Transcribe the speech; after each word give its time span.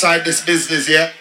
inside 0.00 0.24
this 0.24 0.40
business, 0.40 0.88
yeah? 0.88 1.19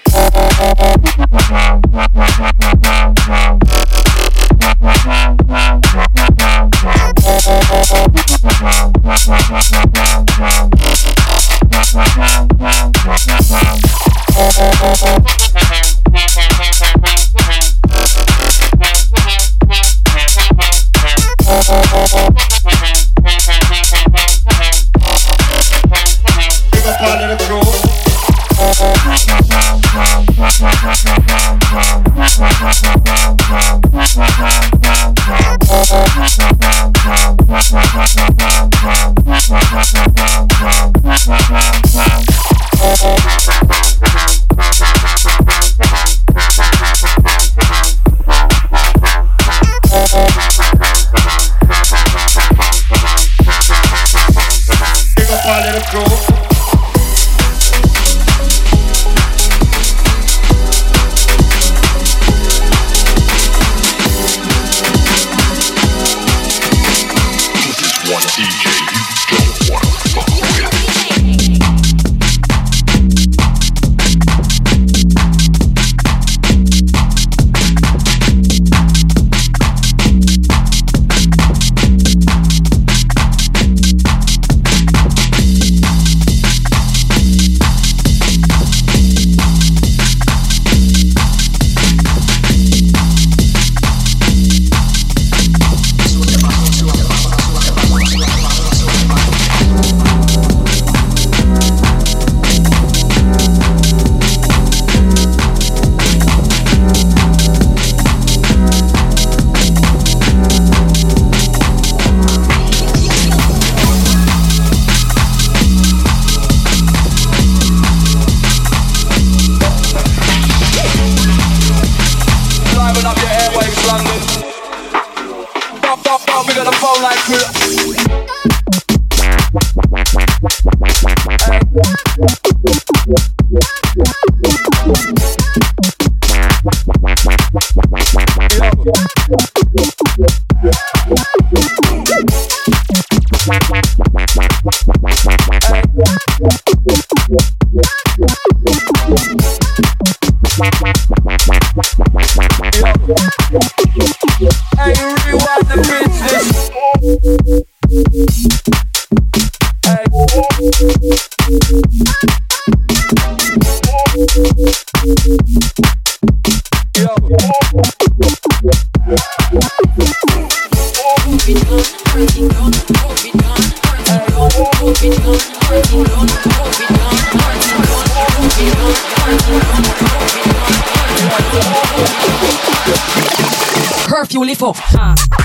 fuel 184.29 184.47
it 184.49 184.57
for. 184.57 184.73
Uh. 184.93 185.38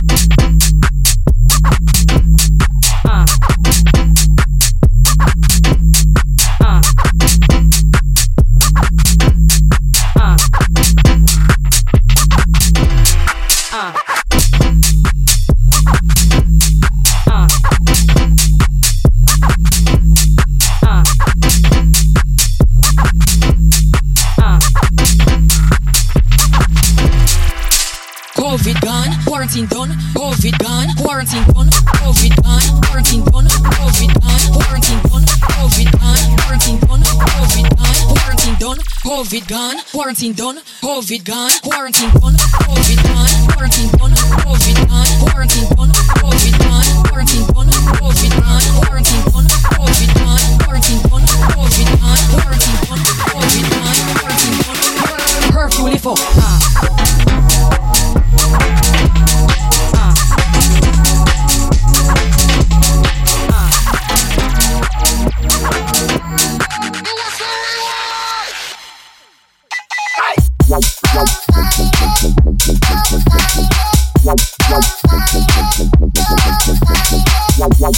COVID 39.34 39.48
gone, 39.48 39.76
quarantine 39.90 40.32
done, 40.32 40.58
COVID 40.80 41.24
gone, 41.24 41.50
quarantine 41.64 42.08
done, 42.10 42.34
COVID 42.38 43.02
gone, 43.02 43.26
quarantine 43.50 43.90
done, 43.90 44.12
COVID 44.14 44.78
gone, 44.86 45.10
quarantine 45.26 45.66
done, 45.74 45.90
COVID 45.90 46.54
gone, 46.62 46.86
quarantine 47.02 47.42
done, 47.50 47.66
COVID 47.74 48.30
gone, 48.30 48.62
quarantine 48.78 49.26
done, 49.26 49.48
COVID 49.74 50.14
gone, 50.14 50.38
quarantine 50.62 51.02
done, 51.02 51.26
COVID 51.50 51.90
gone, 51.98 51.98
quarantine 51.98 51.98
done, 51.98 51.98
COVID 51.98 51.98
gone, 51.98 52.30
quarantine 52.38 52.78
done, 59.26 59.53
Wow, 74.74 74.80
wow, 77.80 77.92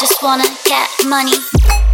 Lift 0.00 0.22
wanna 0.22 0.44
get 0.64 0.88
back 1.04 1.91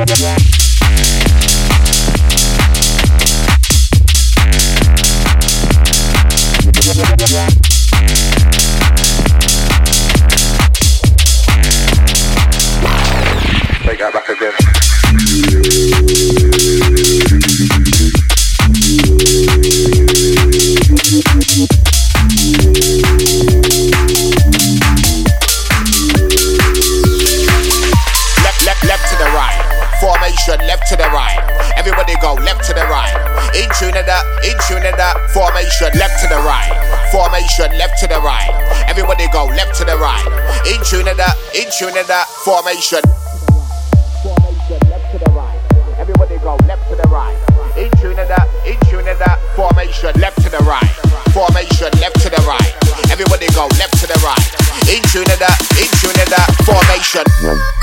again. 0.00 0.57
In 41.80 41.86
tune 41.86 41.98
of 41.98 42.06
that. 42.08 42.26
Formation. 42.42 43.02
Formation 44.22 44.80
left 44.90 45.12
to 45.12 45.18
the 45.18 45.30
right. 45.30 45.60
Everybody 45.98 46.38
go 46.38 46.56
left 46.66 46.88
to 46.90 46.96
the 46.96 47.08
right. 47.08 47.38
In 47.76 47.90
tune 47.98 48.18
of 48.18 48.26
that, 48.28 48.48
in 48.66 48.78
tune 48.90 49.06
of 49.06 49.18
that. 49.18 49.38
Formation 49.54 50.10
left 50.20 50.42
to 50.42 50.50
the 50.50 50.58
right. 50.64 50.90
Formation 51.30 51.90
left 52.00 52.20
to 52.22 52.30
the 52.30 52.42
right. 52.46 52.74
Everybody 53.10 53.46
go 53.54 53.68
left 53.78 53.94
to 54.00 54.06
the 54.06 54.18
right. 54.24 54.48
In 54.90 55.02
that, 55.38 55.58
in 55.78 56.28
that. 56.30 56.50
Formation. 56.66 57.77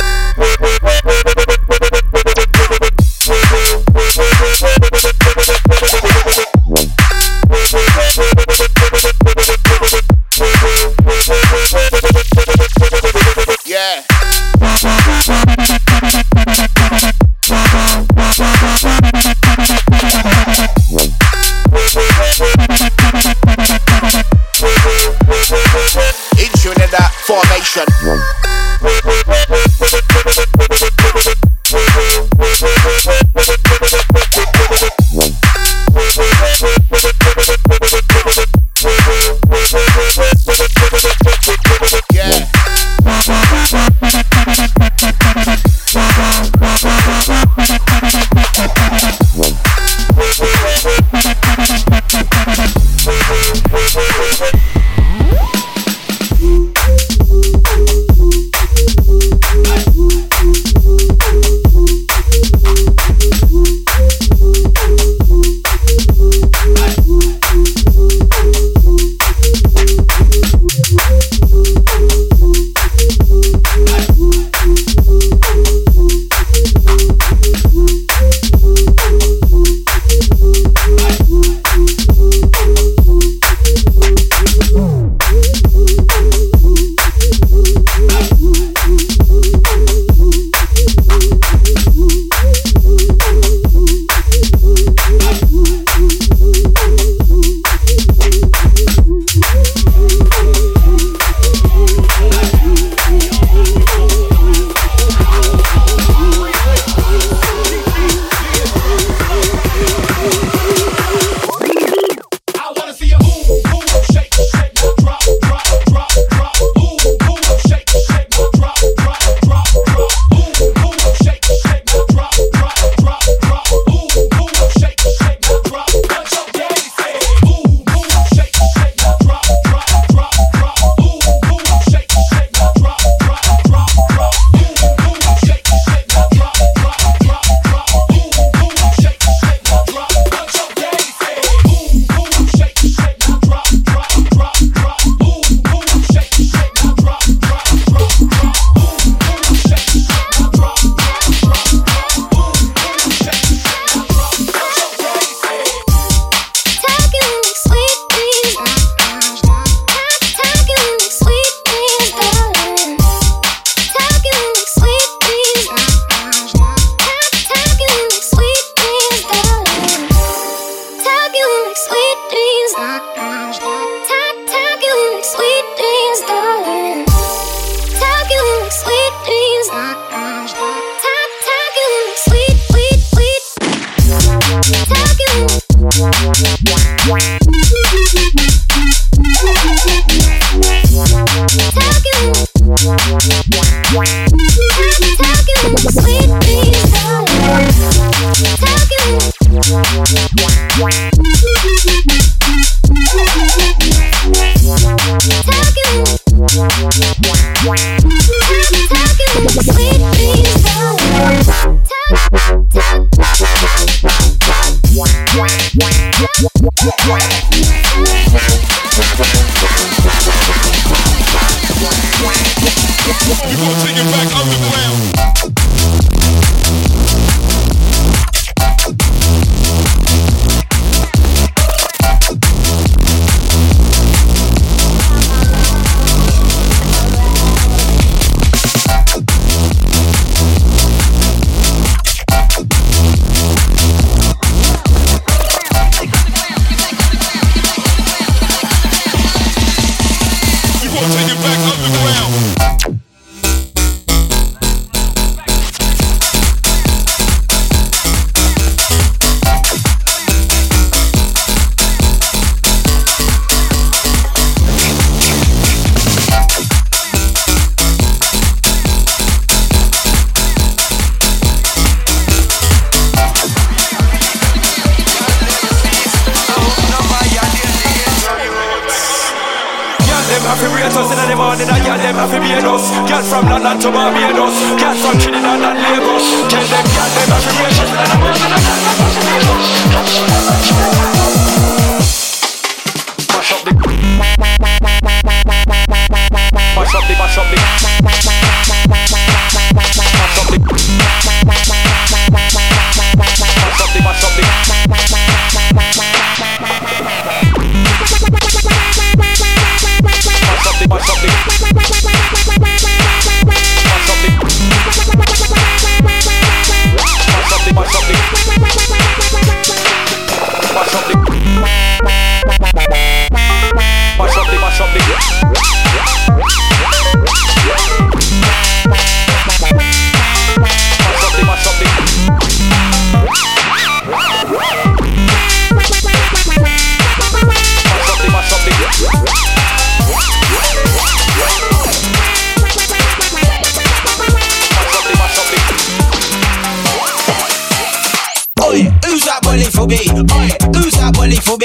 Trinidad 285.55 285.77
and 285.77 285.83
Lagos. 285.83 286.04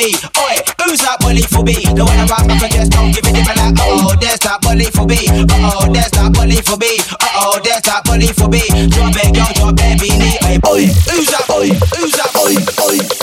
Me? 0.01 0.17
Oi, 0.41 0.57
who's 0.81 1.01
that 1.05 1.21
bully 1.21 1.45
for 1.45 1.63
me? 1.63 1.77
The 1.77 2.05
one 2.05 2.25
up 2.25 2.49
and 2.49 2.73
just 2.73 2.93
don't 2.93 3.13
give 3.13 3.25
it 3.25 3.37
a 3.37 3.43
like, 3.45 3.77
oh, 3.85 4.17
there's 4.17 4.41
that 4.41 4.61
bully 4.65 4.89
for 4.89 5.05
me. 5.05 5.21
Oh, 5.29 5.85
there's 5.93 6.11
that 6.17 6.33
bully 6.33 6.61
for 6.65 6.77
me. 6.81 6.97
Oh, 7.37 7.61
there's 7.61 7.85
that 7.85 8.05
bully 8.09 8.33
for 8.33 8.49
me. 8.49 8.65
Drop 8.89 9.13
it, 9.21 9.35
girl, 9.37 9.53
drop 9.61 9.77
it, 9.77 10.01
be 10.01 10.09
beanie. 10.09 10.57
Oi, 10.65 10.89
who's 10.89 11.29
that? 11.29 11.45
Oi, 11.53 11.69
who's 11.93 12.13
that? 12.17 12.33
Oi, 12.33 12.57
oi, 12.81 13.20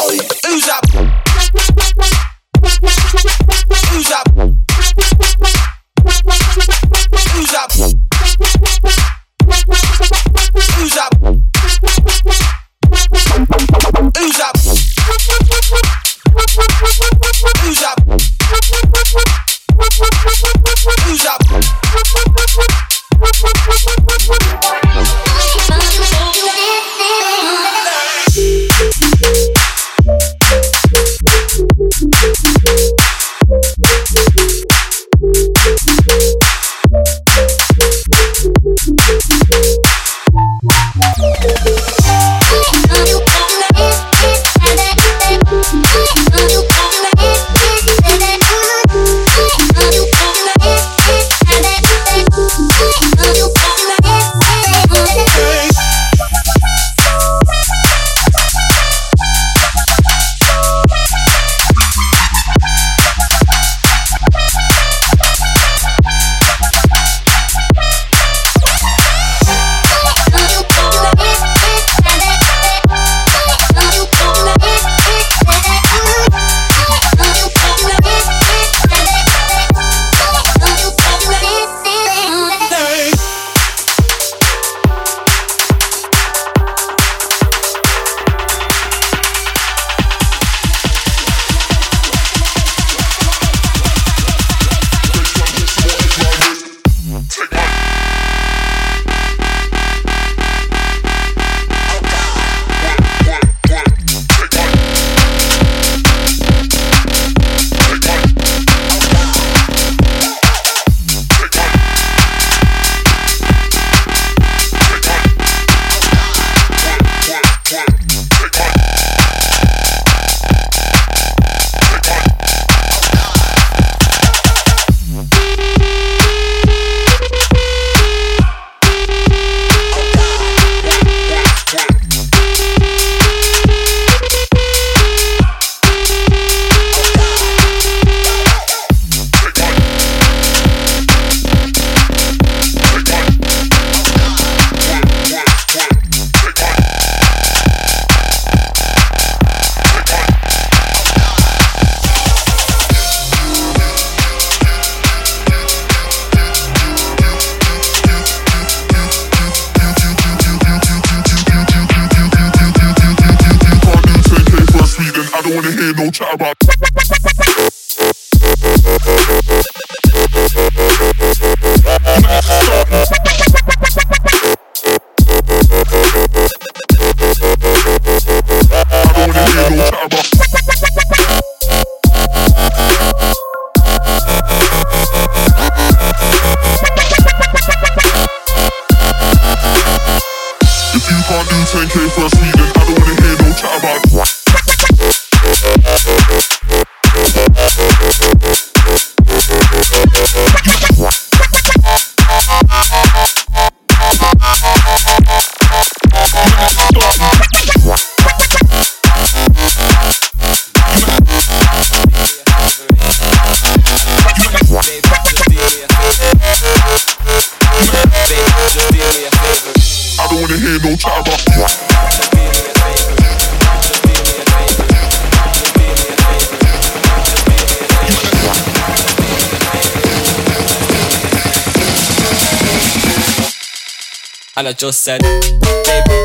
and 234.57 234.67
I 234.67 234.73
just 234.73 235.03
said, 235.03 235.21
baby, 235.21 236.17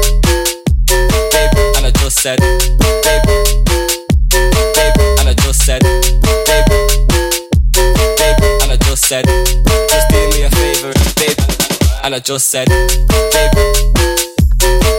baby, 1.30 1.62
and 1.76 1.84
I 1.86 1.90
just 2.00 2.18
said, 2.22 2.38
baby, 2.40 3.36
baby, 4.72 5.04
and 5.20 5.28
I 5.28 5.34
just 5.36 5.64
said, 5.64 5.82
baby, 5.82 6.78
baby, 8.16 8.46
and 8.62 8.72
I 8.72 8.76
just 8.80 9.04
said, 9.06 9.26
just 9.26 10.08
do 10.08 10.16
me 10.32 10.42
a 10.42 10.50
favor, 10.50 10.92
baby, 11.20 11.42
and 12.02 12.14
I 12.14 12.18
just 12.20 12.48
said, 12.48 12.68
baby, 12.68 13.64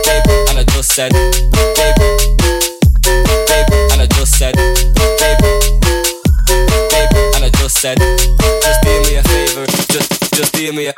baby, 0.06 0.34
and 0.50 0.60
I 0.60 0.64
just 0.70 0.94
said, 0.94 1.12
baby, 1.12 2.06
baby, 3.50 3.76
and 3.92 4.02
I 4.02 4.08
just 4.14 4.38
said, 4.38 4.56
baby, 4.56 5.50
baby, 6.94 7.20
and 7.36 7.46
I 7.46 7.50
just 7.56 7.82
said, 7.82 7.98
just 7.98 8.82
do 8.84 9.02
me 9.10 9.16
a 9.16 9.24
favor, 9.24 9.66
just, 9.90 10.34
just 10.36 10.54
do 10.54 10.72
me 10.72 10.88
a, 10.88 10.94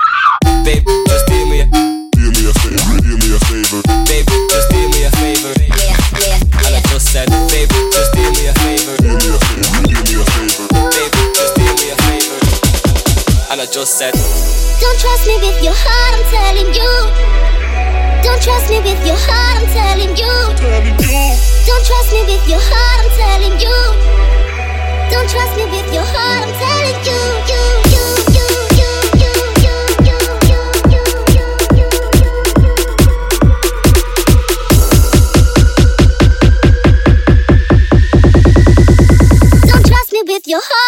baby, 0.65 0.83
just 1.07 1.27
do 1.27 1.45
me 1.49 1.61
a 1.61 1.94
me 2.39 2.49
a 2.49 2.53
favor, 2.53 2.97
do 3.01 3.13
me 3.17 3.29
a 3.35 3.39
favor. 3.47 3.81
Baby, 4.05 4.35
just 4.49 4.69
do 4.69 4.81
me 4.89 5.03
a 5.05 5.11
favor. 5.19 5.53
Yeah, 5.79 5.97
yeah, 6.19 6.39
And 6.65 6.75
I 6.75 6.81
just 6.89 7.11
said, 7.11 7.29
baby, 7.51 7.75
just 7.91 8.11
do 8.13 8.23
me 8.35 8.47
a 8.47 8.53
favor. 8.63 8.95
Do 9.01 9.11
me 9.15 9.27
a 9.31 9.39
favor, 9.39 9.81
do 9.87 9.95
me 9.95 10.15
a 10.19 10.25
favor. 10.35 10.65
Baby, 10.91 11.21
just 11.35 11.53
do 11.55 11.65
me 11.65 11.87
a 11.91 11.97
favor. 12.07 12.39
And 13.51 13.61
I 13.61 13.65
just 13.65 13.97
said, 13.97 14.13
Don't 14.81 14.99
trust 14.99 15.27
me 15.27 15.35
with 15.39 15.59
your 15.63 15.75
heart, 15.75 16.11
I'm 16.17 16.25
telling 16.31 16.69
you. 16.73 16.91
Don't 18.23 18.41
trust 18.41 18.69
me 18.69 18.79
with 18.81 18.99
your 19.05 19.17
heart, 19.27 19.61
I'm 19.61 19.67
telling 19.71 20.15
you. 20.17 20.35
Don't 21.65 21.85
trust 21.85 22.11
me 22.11 22.21
with 22.25 22.43
your 22.49 22.61
heart, 22.61 22.99
I'm 23.05 23.11
telling 23.15 23.55
you. 23.61 23.77
Don't 25.11 25.29
trust 25.29 25.53
me 25.57 25.65
with 25.71 25.87
your 25.93 26.03
heart, 26.03 26.43
I'm 26.43 26.53
telling 26.57 26.99
you. 27.05 27.13
You, 27.15 27.53
you, 27.53 27.61
you, 27.79 27.84
your 40.55 40.84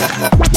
Ha 0.00 0.06
ha! 0.06 0.49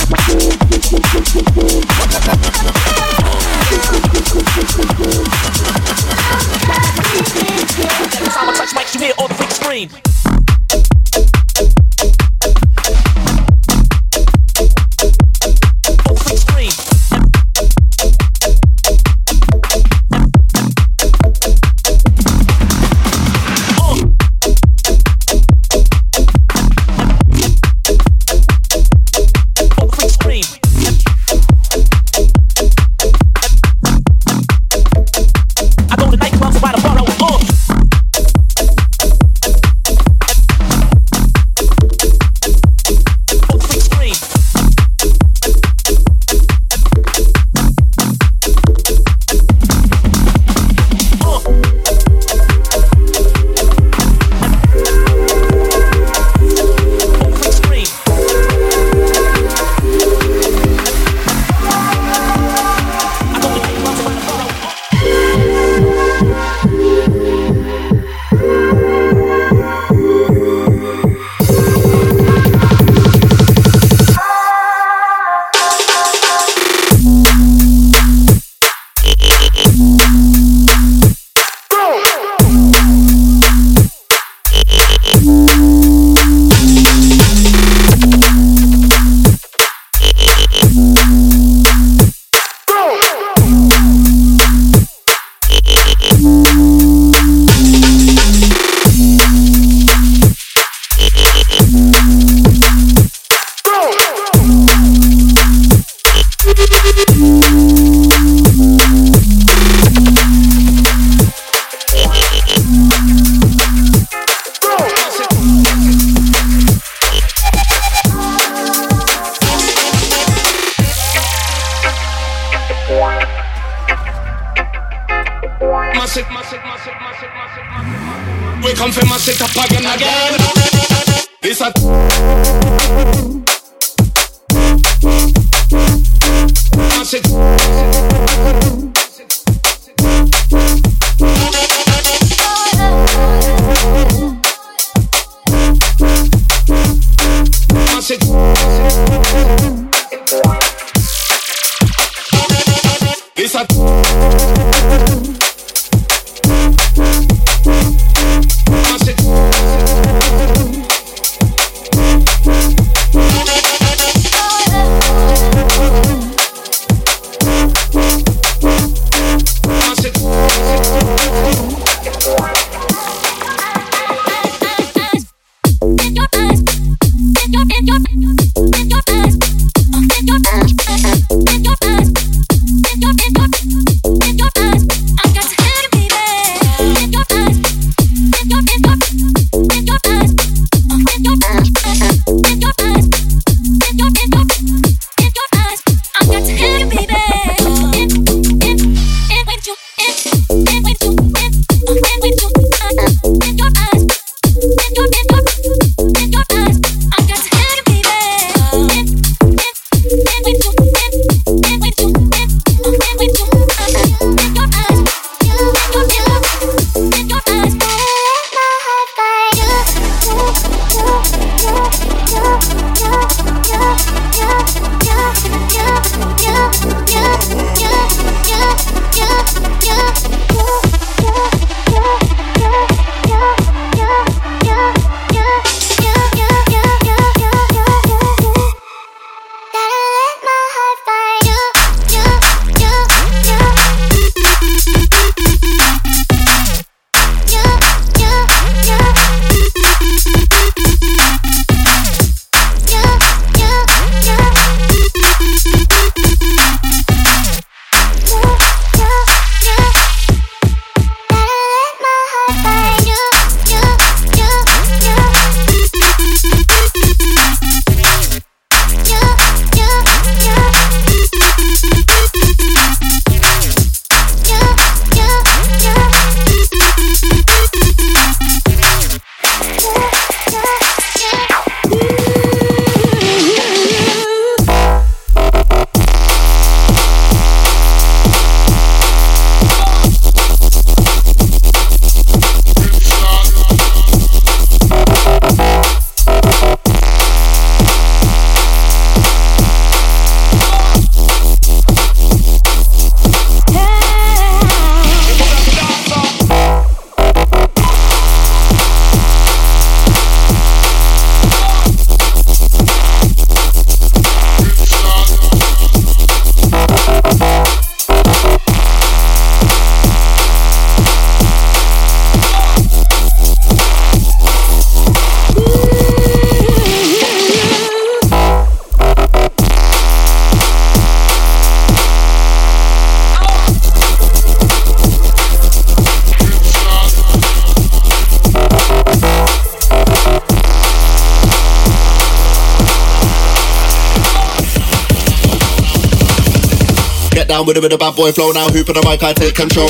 Get 347.43 347.49
down 347.49 347.65
with 347.65 347.75
it 347.75 347.83
with 347.83 347.91
a 347.91 347.97
bad 347.97 348.15
boy 348.15 348.31
flow 348.31 348.53
now. 348.53 348.69
Hoop 348.69 348.87
on 348.87 348.95
the 348.95 349.03
mic, 349.03 349.21
I 349.21 349.33
take 349.33 349.53
control. 349.53 349.89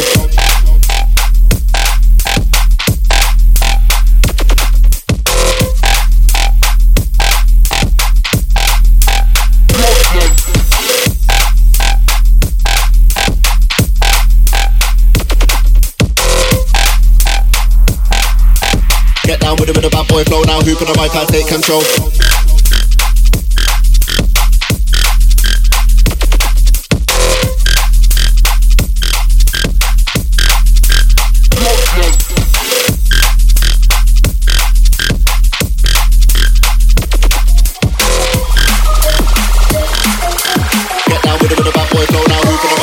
Get 19.25 19.39
down 19.39 19.57
with 19.59 19.69
it 19.69 19.75
with 19.75 19.85
a 19.85 19.91
bad 19.91 20.07
boy 20.07 20.23
flow 20.23 20.41
now. 20.41 20.59
Hoop 20.61 20.81
on 20.81 20.87
the 20.87 20.99
mic, 20.99 21.13
I 21.13 21.25
take 21.25 21.47
control. 21.47 22.22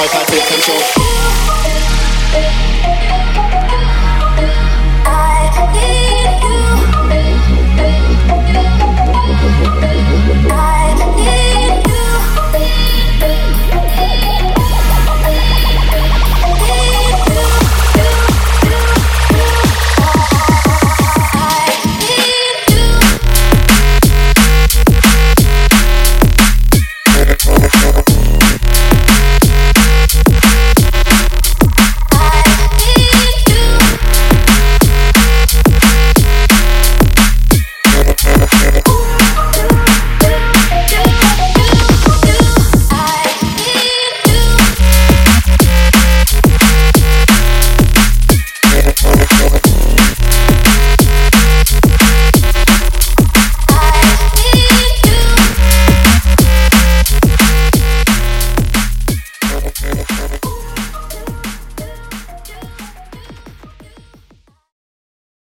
I 0.02 0.24
take 0.24 0.46
control. 0.46 0.99